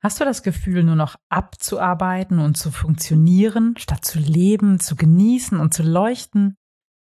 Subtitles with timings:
[0.00, 5.58] Hast du das Gefühl, nur noch abzuarbeiten und zu funktionieren, statt zu leben, zu genießen
[5.58, 6.56] und zu leuchten?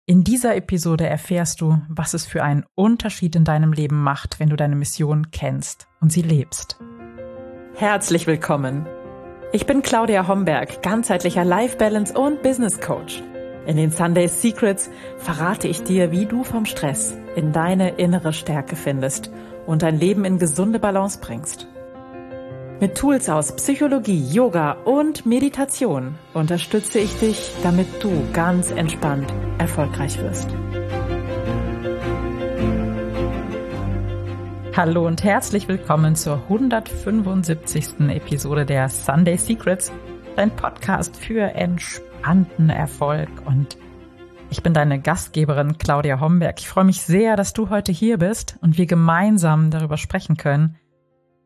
[0.06, 4.48] In dieser Episode erfährst du, was es für einen Unterschied in deinem Leben macht, wenn
[4.48, 6.78] du deine Mission kennst und sie lebst.
[7.74, 8.86] Herzlich willkommen.
[9.52, 13.22] Ich bin Claudia Homberg, ganzheitlicher Life Balance und Business Coach.
[13.66, 18.76] In den Sunday Secrets verrate ich dir, wie du vom Stress in deine innere Stärke
[18.76, 19.30] findest
[19.66, 21.68] und dein Leben in gesunde Balance bringst.
[22.80, 30.16] Mit Tools aus Psychologie, Yoga und Meditation unterstütze ich dich, damit du ganz entspannt erfolgreich
[30.20, 30.48] wirst.
[34.76, 37.98] Hallo und herzlich willkommen zur 175.
[38.10, 39.90] Episode der Sunday Secrets,
[40.36, 43.28] dein Podcast für entspannten Erfolg.
[43.44, 43.76] Und
[44.50, 46.60] ich bin deine Gastgeberin Claudia Homberg.
[46.60, 50.76] Ich freue mich sehr, dass du heute hier bist und wir gemeinsam darüber sprechen können,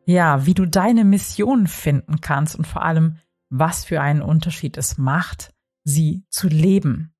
[0.05, 3.19] ja, wie du deine Mission finden kannst und vor allem,
[3.51, 5.53] was für einen Unterschied es macht,
[5.85, 7.15] sie zu leben.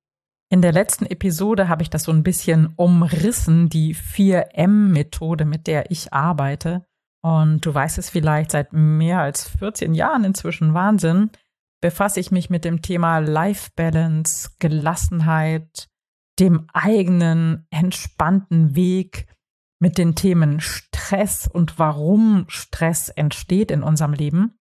[0.49, 5.89] In der letzten Episode habe ich das so ein bisschen umrissen, die 4M-Methode, mit der
[5.89, 6.85] ich arbeite.
[7.23, 11.31] Und du weißt es vielleicht seit mehr als 14 Jahren inzwischen, Wahnsinn,
[11.81, 15.87] befasse ich mich mit dem Thema Life Balance, Gelassenheit,
[16.39, 19.27] dem eigenen entspannten Weg,
[19.83, 24.57] mit den Themen Stress und warum Stress entsteht in unserem Leben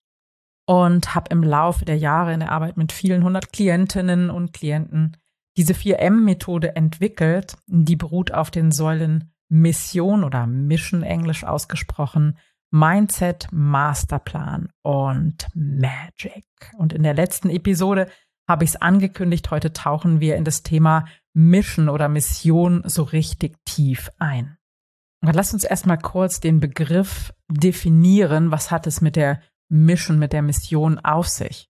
[0.67, 5.17] und habe im Laufe der Jahre in der Arbeit mit vielen hundert Klientinnen und Klienten
[5.57, 7.57] diese 4M-Methode entwickelt.
[7.69, 12.37] Die beruht auf den Säulen Mission oder Mission englisch ausgesprochen,
[12.73, 16.45] Mindset, Masterplan und Magic.
[16.79, 18.09] Und in der letzten Episode
[18.49, 23.55] habe ich es angekündigt, heute tauchen wir in das Thema Mission oder Mission so richtig
[23.65, 24.59] tief ein.
[25.23, 28.51] Aber lass uns erstmal kurz den Begriff definieren.
[28.51, 31.71] Was hat es mit der Mission, mit der Mission auf sich?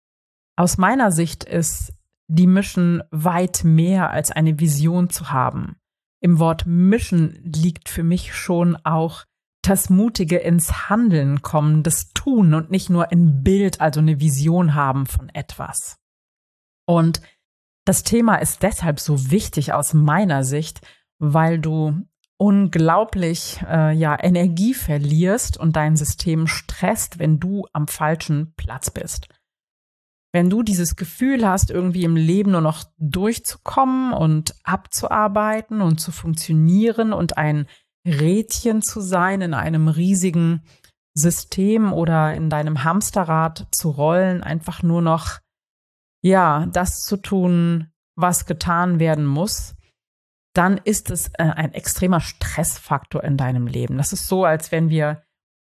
[0.57, 1.95] Aus meiner Sicht ist
[2.29, 5.77] die Mission weit mehr als eine Vision zu haben.
[6.21, 9.25] Im Wort Mission liegt für mich schon auch
[9.63, 14.75] das mutige ins Handeln kommen, das Tun und nicht nur ein Bild, also eine Vision
[14.75, 15.99] haben von etwas.
[16.87, 17.23] Und
[17.85, 20.87] das Thema ist deshalb so wichtig aus meiner Sicht,
[21.19, 22.03] weil du
[22.39, 29.29] unglaublich äh, ja Energie verlierst und dein System stresst, wenn du am falschen Platz bist.
[30.33, 36.13] Wenn du dieses Gefühl hast, irgendwie im Leben nur noch durchzukommen und abzuarbeiten und zu
[36.13, 37.67] funktionieren und ein
[38.07, 40.63] Rädchen zu sein in einem riesigen
[41.15, 45.39] System oder in deinem Hamsterrad zu rollen, einfach nur noch,
[46.23, 49.75] ja, das zu tun, was getan werden muss,
[50.55, 53.97] dann ist es äh, ein extremer Stressfaktor in deinem Leben.
[53.99, 55.23] Das ist so, als wenn wir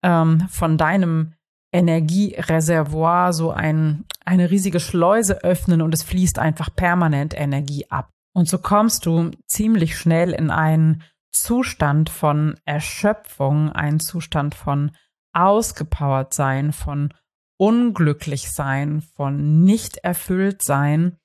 [0.03, 1.33] ähm, von deinem
[1.73, 8.09] Energiereservoir so ein, eine riesige Schleuse öffnen und es fließt einfach permanent Energie ab.
[8.33, 14.91] Und so kommst du ziemlich schnell in einen Zustand von Erschöpfung, einen Zustand von
[15.33, 17.13] ausgepowert sein, von
[17.57, 21.17] unglücklich sein, von nicht erfüllt sein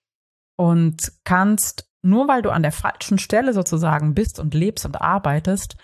[0.56, 5.76] und kannst nur weil du an der falschen Stelle sozusagen bist und lebst und arbeitest,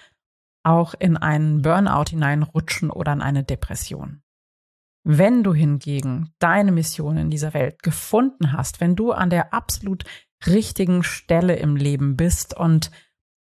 [0.64, 4.22] auch in einen Burnout hineinrutschen oder in eine Depression.
[5.04, 10.04] Wenn du hingegen deine Mission in dieser Welt gefunden hast, wenn du an der absolut
[10.46, 12.92] richtigen Stelle im Leben bist und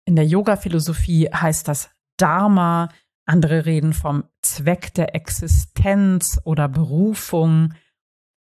[0.05, 2.89] in der Yoga-Philosophie heißt das Dharma,
[3.27, 7.75] andere reden vom Zweck der Existenz oder Berufung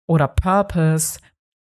[0.06, 1.18] oder Purpose.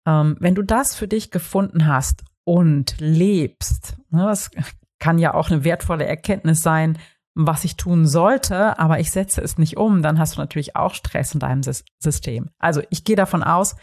[0.07, 3.99] Ähm, wenn du das für dich gefunden hast und lebst.
[4.09, 4.51] Ne, das
[4.99, 6.97] kann ja auch eine wertvolle Erkenntnis sein,
[7.35, 10.95] was ich tun sollte, aber ich setze es nicht um, dann hast du natürlich auch
[10.95, 12.49] Stress in deinem System.
[12.59, 13.77] Also ich gehe davon aus,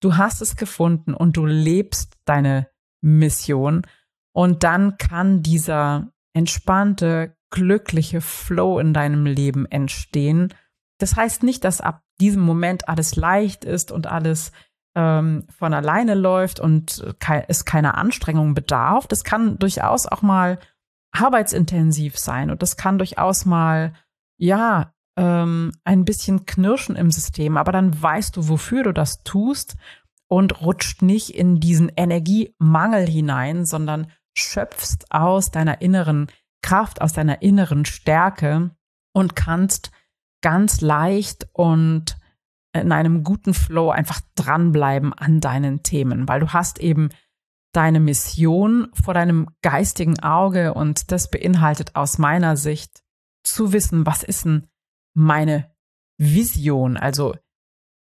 [0.00, 2.68] du hast es gefunden und du lebst deine
[3.00, 3.86] Mission
[4.32, 10.52] und dann kann dieser entspannte, glückliche Flow in deinem Leben entstehen.
[10.98, 14.52] Das heißt nicht, dass ab diesem Moment alles leicht ist und alles
[14.94, 19.06] ähm, von alleine läuft und ke es keiner Anstrengung bedarf.
[19.06, 20.58] Das kann durchaus auch mal
[21.12, 23.94] arbeitsintensiv sein und das kann durchaus mal,
[24.38, 29.76] ja, ähm, ein bisschen knirschen im System, aber dann weißt du, wofür du das tust
[30.28, 36.28] und rutscht nicht in diesen Energiemangel hinein, sondern schöpfst aus deiner inneren
[36.62, 38.70] Kraft, aus deiner inneren Stärke
[39.12, 39.90] und kannst
[40.40, 42.16] ganz leicht und
[42.72, 47.10] in einem guten Flow einfach dranbleiben an deinen Themen, weil du hast eben
[47.72, 53.02] deine Mission vor deinem geistigen Auge und das beinhaltet aus meiner Sicht
[53.44, 54.68] zu wissen, was ist denn
[55.14, 55.74] meine
[56.18, 56.96] Vision?
[56.96, 57.34] Also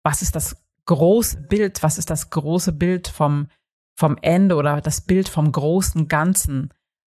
[0.05, 0.57] was ist das
[0.87, 1.83] große Bild?
[1.83, 3.49] Was ist das große Bild vom,
[3.97, 6.73] vom Ende oder das Bild vom großen Ganzen?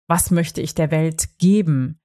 [0.08, 2.00] Was möchte ich der Welt geben?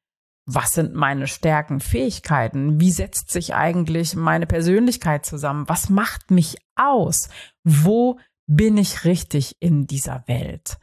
[0.50, 2.81] Was sind meine Stärken, Fähigkeiten?
[2.81, 5.69] Wie setzt sich eigentlich meine Persönlichkeit zusammen?
[5.69, 7.29] Was macht mich aus?
[7.65, 10.79] Wo bin ich richtig in dieser Welt?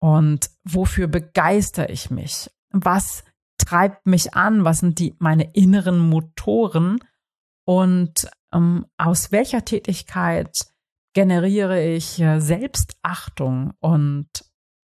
[0.00, 2.48] Und wofür begeister ich mich?
[2.70, 3.24] Was
[3.58, 4.64] treibt mich an?
[4.64, 7.00] Was sind die, meine inneren Motoren?
[7.66, 10.68] Und ähm, aus welcher Tätigkeit
[11.14, 13.72] generiere ich äh, Selbstachtung?
[13.80, 14.28] Und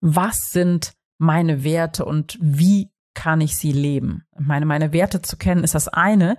[0.01, 4.23] was sind meine Werte und wie kann ich sie leben?
[4.37, 6.37] Meine, meine Werte zu kennen ist das eine.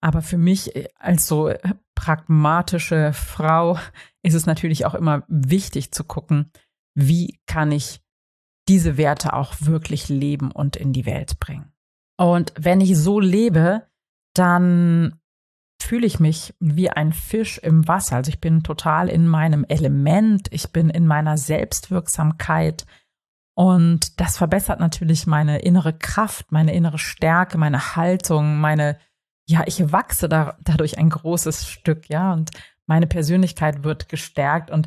[0.00, 1.52] Aber für mich äh, als so
[1.94, 3.78] pragmatische Frau
[4.22, 6.52] ist es natürlich auch immer wichtig zu gucken,
[6.94, 8.00] wie kann ich
[8.68, 11.72] diese Werte auch wirklich leben und in die Welt bringen.
[12.18, 13.86] Und wenn ich so lebe,
[14.34, 15.18] dann
[15.80, 18.16] fühle ich mich wie ein Fisch im Wasser.
[18.16, 22.84] Also ich bin total in meinem Element, ich bin in meiner Selbstwirksamkeit
[23.58, 29.00] und das verbessert natürlich meine innere Kraft, meine innere Stärke, meine Haltung, meine,
[29.48, 32.52] ja, ich wachse da, dadurch ein großes Stück, ja, und
[32.86, 34.70] meine Persönlichkeit wird gestärkt.
[34.70, 34.86] Und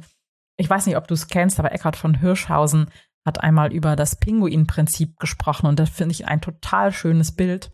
[0.55, 2.85] ich weiß nicht, ob du es kennst, aber Eckhard von Hirschhausen
[3.25, 5.65] hat einmal über das Pinguin-Prinzip gesprochen.
[5.65, 7.73] Und das finde ich ein total schönes Bild.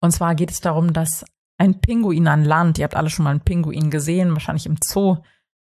[0.00, 1.24] Und zwar geht es darum, dass
[1.56, 5.18] ein Pinguin an Land, ihr habt alle schon mal einen Pinguin gesehen, wahrscheinlich im Zoo,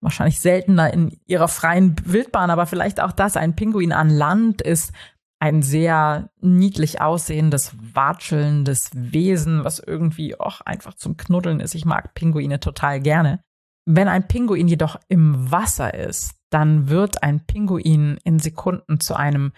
[0.03, 4.91] wahrscheinlich seltener in ihrer freien Wildbahn, aber vielleicht auch das, ein Pinguin an Land ist
[5.39, 11.75] ein sehr niedlich aussehendes, watschelndes Wesen, was irgendwie auch einfach zum Knuddeln ist.
[11.75, 13.43] Ich mag Pinguine total gerne.
[13.85, 19.51] Wenn ein Pinguin jedoch im Wasser ist, dann wird ein Pinguin in Sekunden zu einem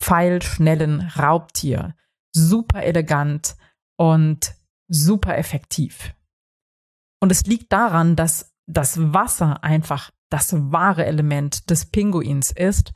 [0.00, 1.96] pfeilschnellen Raubtier.
[2.32, 3.56] Super elegant
[3.96, 4.54] und
[4.86, 6.14] super effektiv.
[7.20, 12.92] Und es liegt daran, dass das Wasser einfach das wahre Element des Pinguins ist.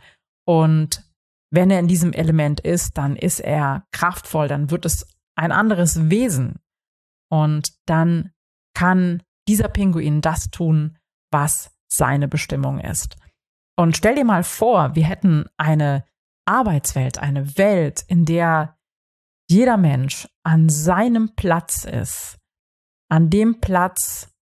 [0.47, 1.05] Und
[1.51, 6.11] wenn er in diesem Element ist, dann ist er kraftvoll, dann wird es ein anderes
[6.11, 6.61] Wesen.
[7.31, 8.33] Und dann
[8.75, 10.99] kann dieser Pinguin das tun,
[11.31, 13.17] was seine Bestimmung ist.
[13.79, 16.05] Und stell dir mal vor, wir hätten eine
[16.47, 18.77] Arbeitswelt, eine Welt, in der
[19.49, 22.39] jeder Mensch an seinem Platz ist,
[23.09, 24.33] an dem Platz,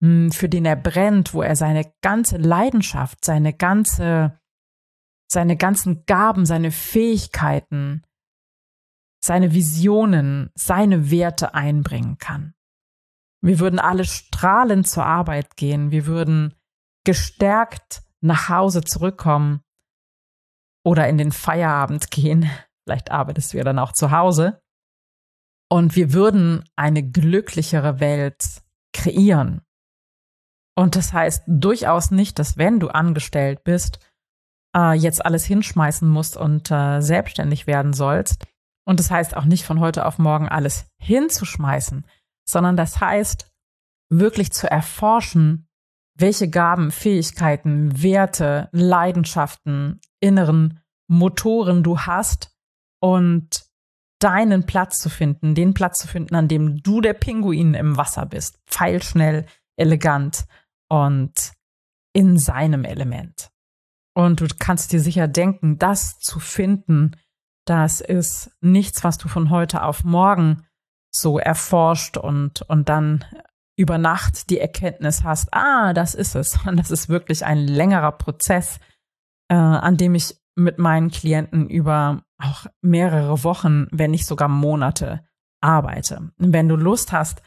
[0.00, 4.38] für den er brennt, wo er seine ganze Leidenschaft, seine ganze,
[5.30, 8.04] seine ganzen Gaben, seine Fähigkeiten,
[9.22, 12.54] seine Visionen, seine Werte einbringen kann.
[13.40, 15.90] Wir würden alle strahlend zur Arbeit gehen.
[15.90, 16.54] Wir würden
[17.04, 19.62] gestärkt nach Hause zurückkommen
[20.84, 22.50] oder in den Feierabend gehen.
[22.84, 24.62] Vielleicht arbeitest du ja dann auch zu Hause.
[25.70, 28.62] Und wir würden eine glücklichere Welt
[28.94, 29.60] kreieren.
[30.78, 33.98] Und das heißt durchaus nicht, dass wenn du angestellt bist,
[34.76, 38.46] äh, jetzt alles hinschmeißen musst und äh, selbstständig werden sollst.
[38.86, 42.06] Und das heißt auch nicht von heute auf morgen alles hinzuschmeißen,
[42.48, 43.50] sondern das heißt
[44.08, 45.66] wirklich zu erforschen,
[46.14, 50.78] welche Gaben, Fähigkeiten, Werte, Leidenschaften, inneren
[51.08, 52.56] Motoren du hast
[53.00, 53.66] und
[54.20, 58.26] deinen Platz zu finden, den Platz zu finden, an dem du der Pinguin im Wasser
[58.26, 59.44] bist, pfeilschnell,
[59.76, 60.46] elegant
[60.88, 61.52] und
[62.12, 63.50] in seinem Element.
[64.14, 67.12] Und du kannst dir sicher denken, das zu finden,
[67.66, 70.66] das ist nichts, was du von heute auf morgen
[71.10, 73.24] so erforscht und, und dann
[73.78, 76.58] über Nacht die Erkenntnis hast, ah, das ist es.
[76.66, 78.80] Und das ist wirklich ein längerer Prozess,
[79.48, 85.24] äh, an dem ich mit meinen Klienten über auch mehrere Wochen, wenn nicht sogar Monate
[85.60, 86.32] arbeite.
[86.38, 87.42] Und wenn du Lust hast,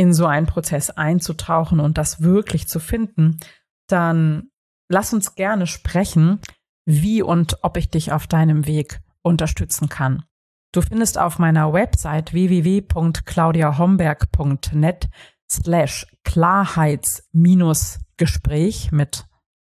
[0.00, 3.38] in so einen Prozess einzutauchen und das wirklich zu finden,
[3.86, 4.48] dann
[4.88, 6.40] lass uns gerne sprechen,
[6.86, 10.24] wie und ob ich dich auf deinem Weg unterstützen kann.
[10.72, 15.10] Du findest auf meiner Website www.claudiahomberg.net
[15.50, 19.26] slash Klarheits-Gespräch mit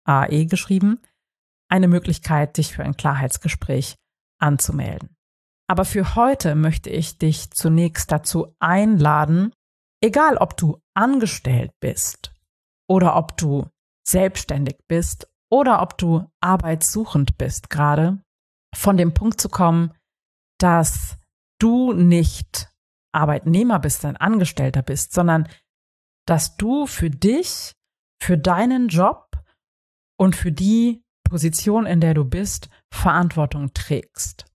[0.05, 0.97] AE geschrieben,
[1.69, 3.95] eine Möglichkeit, dich für ein Klarheitsgespräch
[4.39, 5.15] anzumelden.
[5.67, 9.51] Aber für heute möchte ich dich zunächst dazu einladen,
[10.05, 12.31] egal ob du angestellt bist
[12.87, 13.67] oder ob du
[14.07, 18.21] selbstständig bist oder ob du arbeitssuchend bist gerade,
[18.75, 19.93] von dem Punkt zu kommen,
[20.59, 21.17] dass
[21.59, 22.69] du nicht
[23.13, 25.47] Arbeitnehmer bist, ein Angestellter bist, sondern
[26.27, 27.73] dass du für dich,
[28.21, 29.37] für deinen Job
[30.19, 34.45] und für die Position, in der du bist, Verantwortung trägst.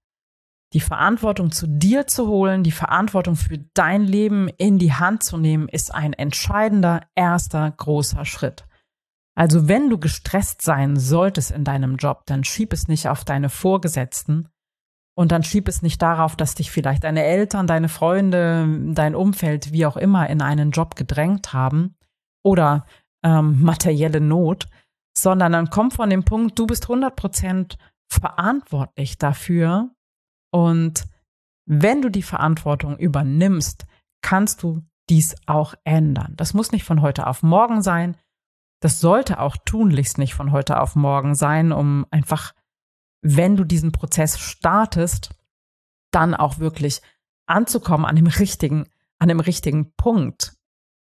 [0.72, 5.36] Die Verantwortung zu dir zu holen, die Verantwortung für dein Leben in die Hand zu
[5.36, 8.66] nehmen, ist ein entscheidender erster großer Schritt.
[9.34, 13.48] Also wenn du gestresst sein solltest in deinem Job, dann schieb es nicht auf deine
[13.48, 14.48] Vorgesetzten
[15.16, 19.72] und dann schieb es nicht darauf, dass dich vielleicht deine Eltern, deine Freunde, dein Umfeld,
[19.72, 21.96] wie auch immer, in einen Job gedrängt haben
[22.44, 22.86] oder
[23.24, 24.68] ähm, materielle Not,
[25.16, 29.90] sondern dann komm von dem Punkt, du bist 100 Prozent verantwortlich dafür,
[30.50, 31.06] und
[31.66, 33.86] wenn du die Verantwortung übernimmst,
[34.22, 36.34] kannst du dies auch ändern.
[36.36, 38.16] Das muss nicht von heute auf morgen sein.
[38.80, 42.54] Das sollte auch tunlichst nicht von heute auf morgen sein, um einfach,
[43.22, 45.34] wenn du diesen Prozess startest,
[46.10, 47.02] dann auch wirklich
[47.46, 48.88] anzukommen an dem richtigen,
[49.18, 50.56] an dem richtigen Punkt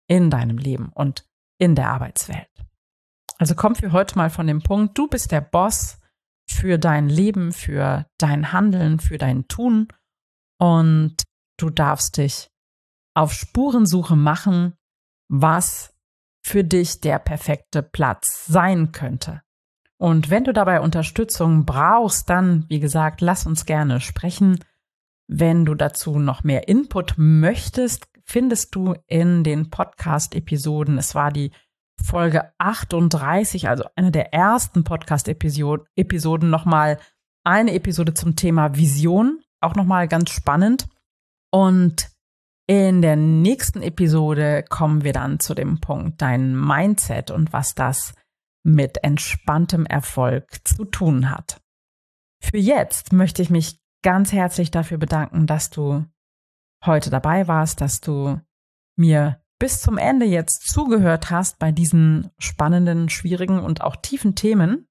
[0.09, 1.27] in deinem Leben und
[1.59, 2.49] in der Arbeitswelt.
[3.39, 6.00] Also komm für heute mal von dem Punkt, du bist der Boss
[6.51, 9.89] für dein Leben, für dein Handeln, für dein Tun.
[10.59, 11.17] Und
[11.57, 12.51] du darfst dich
[13.15, 14.75] auf Spurensuche machen,
[15.29, 15.95] was
[16.43, 19.43] für dich der perfekte Platz sein könnte.
[19.99, 24.59] Und wenn du dabei Unterstützung brauchst, dann, wie gesagt, lass uns gerne sprechen.
[25.29, 30.99] Wenn du dazu noch mehr Input möchtest, findest du in den Podcast-Episoden.
[30.99, 31.53] Es war die
[32.05, 36.99] Folge 38, also eine der ersten Podcast-Episoden, nochmal
[37.45, 40.89] eine Episode zum Thema Vision, auch nochmal ganz spannend.
[41.51, 42.11] Und
[42.67, 48.15] in der nächsten Episode kommen wir dann zu dem Punkt dein Mindset und was das
[48.63, 51.61] mit entspanntem Erfolg zu tun hat.
[52.43, 56.05] Für jetzt möchte ich mich ganz herzlich dafür bedanken, dass du
[56.85, 58.41] heute dabei warst, dass du
[58.97, 64.89] mir bis zum Ende jetzt zugehört hast bei diesen spannenden, schwierigen und auch tiefen Themen.